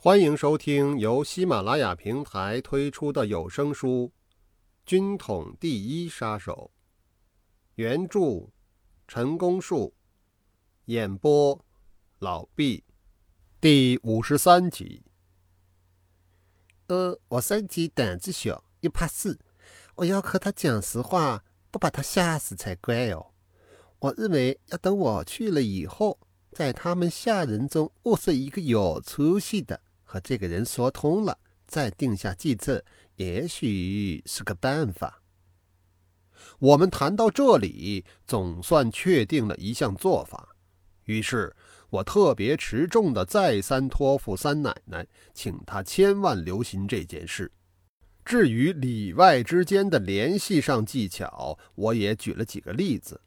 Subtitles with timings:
[0.00, 4.12] 欢迎收听由喜马拉雅平台推出的有声书
[4.86, 6.70] 《军统第一杀手》，
[7.74, 8.48] 原著
[9.08, 9.92] 陈功树，
[10.84, 11.64] 演播
[12.20, 12.84] 老毕，
[13.60, 15.02] 第五十三集。
[16.86, 19.36] 呃，我三姐胆子小，又怕事，
[19.96, 21.42] 我要和他讲实话，
[21.72, 23.32] 不把他吓死才怪哦。
[23.98, 26.20] 我认为要等我去了以后，
[26.52, 29.80] 在他们下人中物色一个有出息的。
[30.10, 32.82] 和这个人说通了，再定下计策，
[33.16, 35.22] 也许是个办法。
[36.58, 40.56] 我们谈到这里，总算确定了一项做法。
[41.04, 41.54] 于是
[41.90, 47.52] 我特别持重的再三托付三奶奶，请她千万留心这件事。
[48.24, 53.20] 至于里外之间的联系上技巧，我也举了几个例子，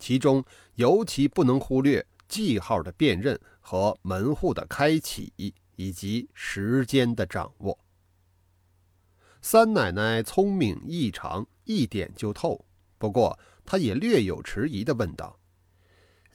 [0.00, 0.44] 其中
[0.74, 5.32] 尤其不能忽略记号的辨认和门户的开启。
[5.76, 7.78] 以及时间的掌握。
[9.40, 12.64] 三奶奶聪明异常，一点就透。
[12.98, 15.38] 不过，她也略有迟疑地问道：“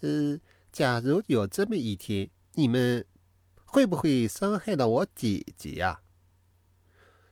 [0.02, 0.40] 呃，
[0.72, 3.06] 假如有这么一天，你们
[3.66, 6.02] 会不会伤害到我姐姐呀？”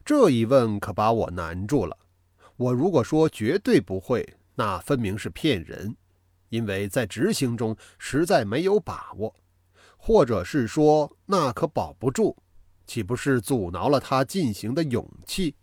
[0.03, 1.97] 这一问可把我难住了。
[2.55, 5.95] 我如果说绝对不会，那分明是骗人，
[6.49, 9.35] 因为在执行中实在没有把握。
[10.07, 12.33] 或者是说，那可保不住，
[12.85, 15.53] 岂不是阻挠了他进行的勇气？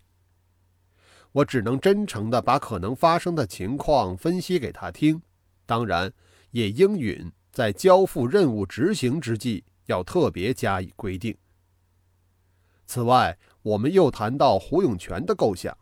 [1.33, 5.23] 我只能真诚地把可能发生的情况分析给他听，
[5.65, 6.13] 当然
[6.51, 11.35] 也应允在交付任务执行之际要特别加以规定。
[12.85, 15.75] 此外，我们又谈到胡永泉的构想，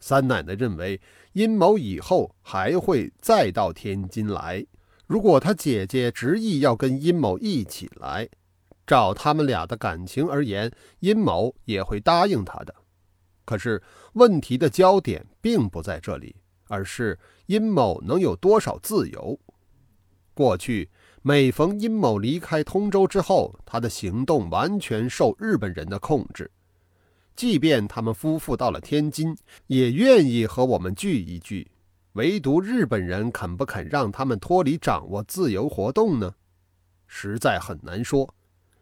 [0.00, 0.98] 三奶奶认为
[1.34, 4.64] 阴谋以后还会再到天津来。
[5.08, 8.28] 如果他姐姐执意要跟殷某一起来，
[8.86, 12.74] 照他们俩的感情而言，殷某也会答应他的。
[13.46, 16.36] 可是问题的焦点并不在这里，
[16.68, 19.40] 而是殷某能有多少自由。
[20.34, 20.90] 过去
[21.22, 26.50] 每逢殷某离开通州之后，他的行动完全受日本人的控制。
[27.34, 29.34] 即便他们夫妇到了天津，
[29.68, 31.70] 也愿意和我们聚一聚。
[32.18, 36.34] 唯独日本人肯不肯让他们脱离掌握、自由活动呢？
[37.06, 38.34] 实在很难说。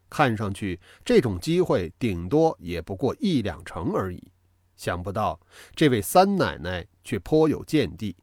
[0.09, 4.31] 看上去这种机会顶多也不过一两成而已。
[4.75, 5.39] 想不到
[5.75, 8.15] 这位三奶奶却颇有见地。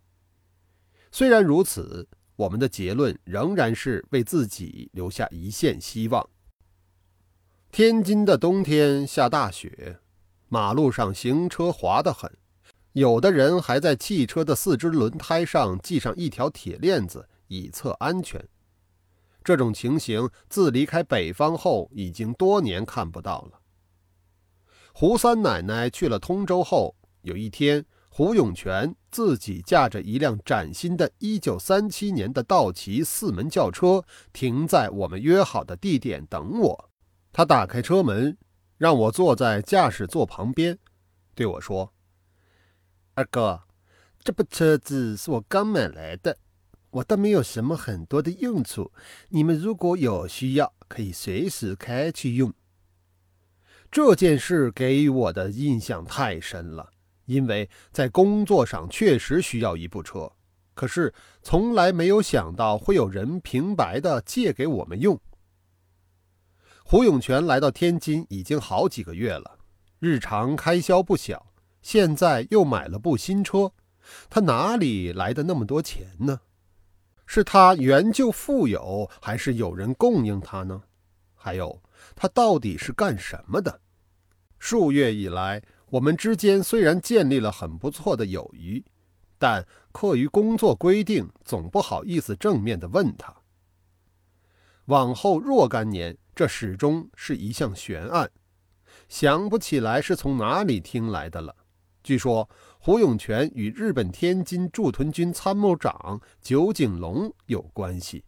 [1.13, 6.29] 虽然如此，我们的结论仍然是为自己留下一线希望。
[7.71, 10.01] 天津的冬天下大雪，
[10.49, 12.29] 马路上行车滑得很。
[12.95, 18.41] 有的人还在汽车的四只轮胎上系上一条铁链子，以测安全。
[19.43, 23.61] 这种情形自离开北方后，已经多年看不到了。
[24.93, 36.91] 胡三奶奶去了通州后，有一天，胡永全自己驾着一辆崭新的1937年的道奇四门轿车，停在我们约好的地点等我。
[37.33, 38.39] 他打开车门，
[38.79, 40.79] 让我坐在驾驶座旁边，
[41.35, 41.93] 对我说。
[43.17, 43.63] 二哥，
[44.25, 46.37] 这部车子是我刚买来的，
[46.91, 48.91] 我倒没有什么很多的用处。
[49.29, 52.53] 你们如果有需要，可以随时开去用。
[53.89, 56.91] 这件事给予我的印象太深了，
[57.27, 60.33] 因为在工作上确实需要一部车，
[60.75, 65.21] 可是从来没有想到会有人平白的借给我们用。
[66.85, 69.61] 胡永全来到天津已经好几个月了，
[70.01, 71.47] 日常开销不小。
[71.85, 73.71] 现在又买了部新车，
[74.31, 76.41] 他哪里来的那么多钱呢？
[77.27, 80.83] 是他原就富有，还是有人供应他呢？
[81.35, 81.83] 还有，
[82.17, 83.83] 他到底是干什么的？
[84.59, 88.83] 数月以来，我们之间虽然建立了很不错的友谊，
[89.39, 93.37] 但迫于工作规定，总不好意思正面的问他。
[94.87, 98.31] 往后若干年，这始终是一项悬案，
[99.07, 101.55] 想不起来是从哪里听来的了。
[102.05, 102.47] 据说
[102.79, 108.23] 胡永泉与日本天津驻屯军参谋长酒井隆有关系，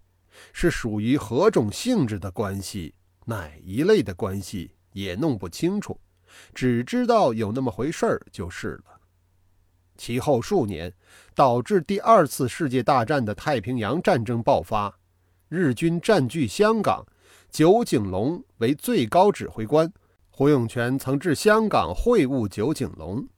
[0.54, 2.94] 是属于何种性质的关系，
[3.26, 6.00] 哪一类的关系也弄不清楚，
[6.54, 8.98] 只知道有那么回事儿就是了。
[9.98, 10.90] 其后数年，
[11.34, 14.98] 导致第二次世界大战的太平洋战争爆发，
[15.50, 17.04] 日军占据香港，
[17.50, 19.92] 酒井隆为最高指挥官，
[20.30, 23.28] 胡永泉曾至香港会晤酒井隆。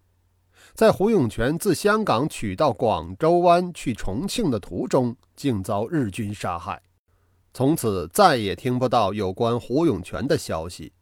[0.79, 6.81] 在胡永全自香港取到广州湾去重庆的途中，竟遭日军杀害。
[7.53, 10.93] 从此再也听不到有关胡永全的消息，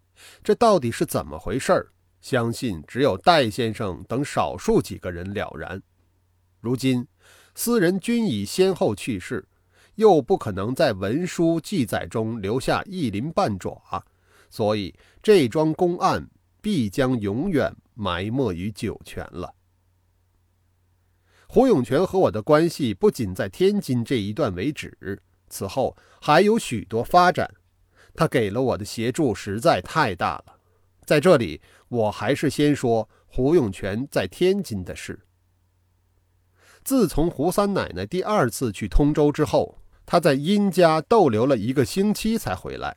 [0.43, 1.93] 这到底是怎么回事儿？
[2.23, 5.83] 相信只有戴先生等少数几个人了然。
[6.63, 7.07] 如今，
[7.55, 9.47] 私人均已先后去世，
[9.97, 14.03] 又不可能在文书记载中留下一鳞半爪，
[14.49, 16.27] 所以这桩公案
[16.63, 19.53] 必将永远埋没于九泉了。
[21.49, 27.49] 胡永泉和我的关系不仅在天津这一段为止，此后还有许多发展。
[28.15, 30.59] 他给了我的协助实在太大了。
[31.05, 35.21] 在这里，我还是先说胡永泉在天津的事。
[36.83, 42.97] 自从胡三奶奶第二次去通州之后，他在殷家逗留了一个星期才回来。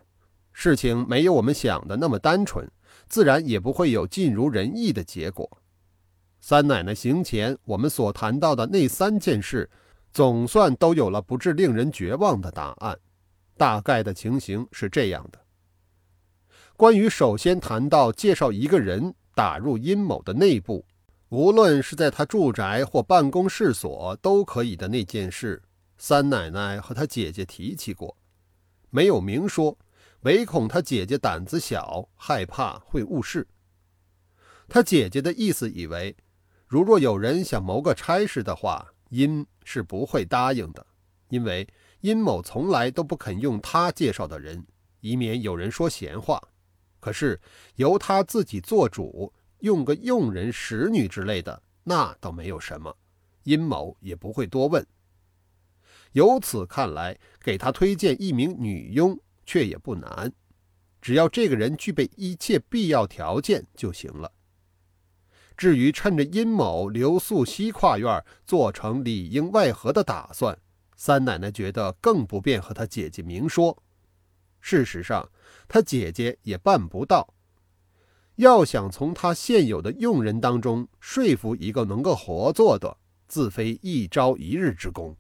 [0.52, 2.68] 事情没有我们想的那么单纯，
[3.07, 5.50] 自然也不会有尽如人意的结果。
[6.41, 9.69] 三奶奶行前，我们所谈到的那三件事，
[10.13, 12.97] 总算都有了不致令人绝望的答案。
[13.57, 15.39] 大概的情形是这样的：
[16.77, 20.86] 关于首先谈到介绍一个人打入殷某的内部，
[21.27, 25.62] 无论是在他住宅或办公室所都可以的那件事，
[25.97, 28.15] 三奶奶和她姐姐提起过，
[28.89, 29.77] 没有明说，
[30.21, 33.45] 唯恐她姐姐胆子小，害怕会误事。
[34.69, 36.15] 她姐姐的意思以为。
[36.69, 40.86] 如若有人想谋个差事的话，殷是不会答应的，
[41.30, 41.68] 因为
[42.01, 44.63] 殷某从来都不肯用他介绍的人，
[45.00, 46.39] 以免有人说闲话。
[47.00, 47.42] 可是
[47.77, 52.95] 由他自己做主，用个佣人、使女之类的，那倒没有什么，
[53.42, 54.86] 殷某也不会多问。
[56.12, 60.31] 由此看来，给他推荐一名女佣却也不难，
[61.01, 64.31] 只要这个人具备一切必要条件就行了。
[65.59, 70.57] 至于趁着殷某留宿西跨院，做成里应外合的打算，
[70.95, 73.77] 三奶奶觉得更不便和她姐姐明说。
[74.61, 75.29] 事实上，
[75.67, 77.33] 她姐姐也办不到。
[78.38, 82.95] 要想从她现有的佣人当中说服一个能够活做的，
[83.27, 85.13] 自非一朝一日之功。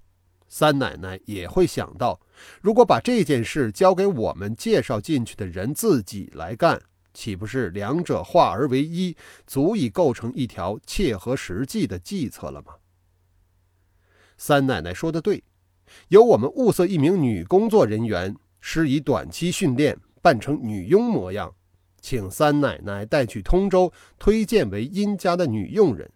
[0.47, 2.17] 三奶奶也会想到，
[2.61, 6.81] 如果把这件事交给我们介绍进去的人自己来干。
[7.19, 9.13] 岂不是两者化而为一，
[9.45, 12.75] 足以构成一条切合实际的计策了吗？
[14.37, 15.43] 三奶奶说的对，
[16.07, 21.53] 由我们物色一名女工作人员，施以短期训练，扮成女佣模样，
[21.99, 26.09] 请三奶奶带去通州，推荐为殷家的女佣人，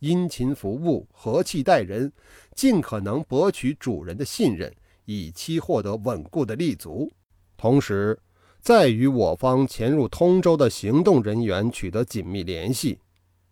[0.00, 2.12] 殷勤服务，和气待人，
[2.56, 4.74] 尽可能博取主人的信任，
[5.04, 7.08] 以期获得稳固的立足，
[7.56, 8.18] 同时。
[8.60, 12.98] 再与我方潜入通州的行动人员取得紧密联系，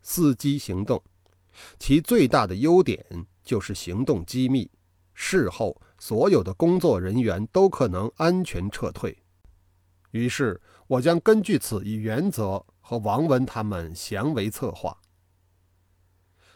[0.04, 1.02] 伺机行动。
[1.78, 3.04] 其最大的优点
[3.42, 4.70] 就是行动机密，
[5.14, 9.16] 事后所有的工作人员都可能安全撤退。
[10.10, 14.96] 于是，我将根据此一原则和王文他们详为策划。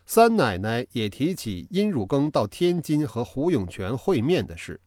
[0.04, 4.80] 三奶奶也提起殷汝耕到天津和胡永泉会面的事。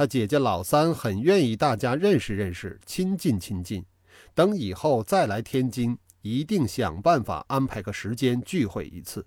[0.00, 3.84] 他姐姐老三很愿意大家认识认识，亲近亲近。
[4.32, 9.26] 等以后再来天津，一定想办法安排个时间聚会一次。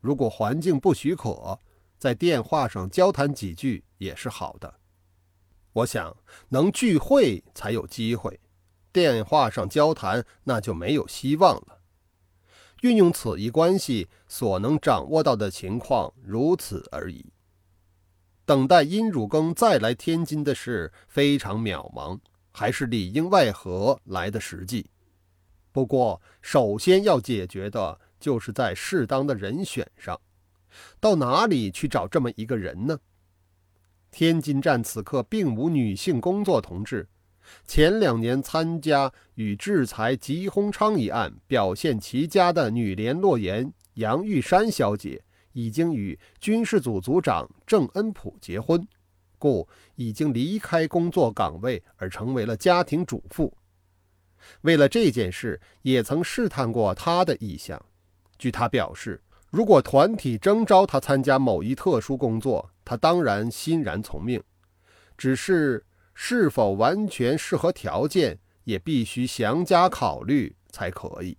[0.00, 1.56] 如果环境不许可，
[2.00, 4.74] 在电话上交谈几句也是好的。
[5.72, 6.16] 我想
[6.48, 8.40] 能聚会才有机会，
[8.92, 11.78] 电话上交谈那就没有希望了。
[12.80, 17.24] 运用此一关系所能掌握到的情况，如此而已。
[18.44, 22.18] 等待殷汝耕再来天津的事非常渺茫，
[22.50, 24.90] 还是里应外合来的实际。
[25.70, 30.20] 不过，首先要解决的就是在适当的人选上，
[31.00, 32.98] 到哪里去找这么一个人呢？
[34.10, 37.08] 天津站此刻并无女性工作同志。
[37.66, 45.24] 前两年参加与制裁吉鸿昌一案表现奇佳的女联络员杨玉山小姐。
[45.52, 48.86] 已经与军事组组长郑恩普结婚，
[49.38, 53.56] 故已经离开工作岗位，而成为了家庭主妇。
[54.62, 57.80] 为了这件事，也曾试探过他的意向。
[58.38, 64.42] 据他表示，如果团体征召他参加某一特殊工作，他当然欣然从命。
[65.16, 71.38] 只是是否完全适合条件，也必须详加考虑才可以。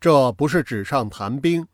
[0.00, 1.64] 这不是纸上谈兵。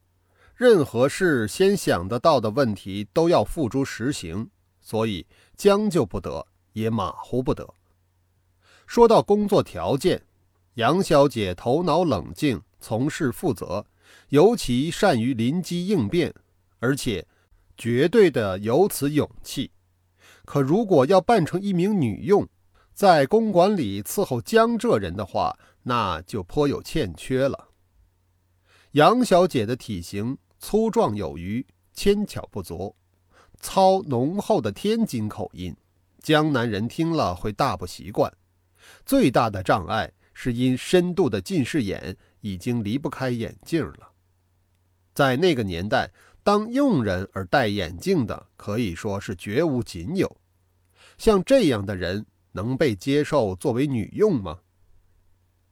[0.58, 4.50] 任何事先想得到的问题都要付诸实行，
[4.80, 5.24] 所以
[5.56, 7.72] 将就不得，也马虎不得。
[8.84, 10.20] 说到工作条件，
[10.74, 13.86] 杨小姐头脑冷静，从事负责，
[14.30, 16.34] 尤其善于临机应变，
[16.80, 17.24] 而且
[17.76, 19.70] 绝对的有此勇气。
[20.44, 22.48] 可如果要扮成一名女佣，
[22.92, 27.68] 在公馆里伺候江浙人的话，那就颇有欠缺了。
[28.92, 32.94] 杨小姐的体型粗壮有余，纤巧不足，
[33.60, 35.74] 操浓厚的天津口音，
[36.20, 38.32] 江南人听了会大不习惯。
[39.04, 44.10] 最大的障碍是因深度的近视眼已经离不开眼镜了。
[45.14, 46.10] 在那个年代，
[46.42, 50.36] 当佣人而戴眼镜的可以说是绝无仅有。
[51.18, 54.60] 像这样的人能被接受作为女佣吗？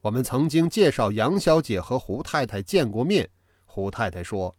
[0.01, 3.31] 我们曾经介绍杨小姐和胡太太见过面，
[3.65, 4.57] 胡太太说：“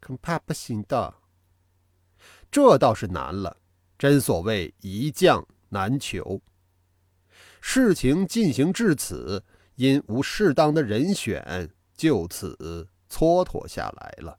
[0.00, 1.14] 恐怕不行的。”
[2.50, 3.56] 这倒是难了，
[3.98, 6.40] 真所谓一将难求。
[7.60, 14.38] 事情进行至此，因无适当的人选，就此蹉跎下来了。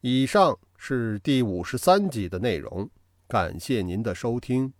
[0.00, 2.90] 以上是第五十三集的内容，
[3.28, 4.72] 感谢您的收听。